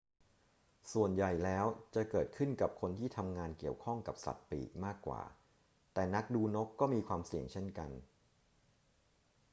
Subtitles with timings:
[0.93, 1.65] ส่วนใหญ่แล้ว
[1.95, 5.21] จะเกิดขึ้นกับคนที่ทำงานเกี่ยวข้องกับสัตว์ปีกมากกว่า
[5.93, 7.89] แต่นักดูนกก็มีความเสี่ยงเช่นกัน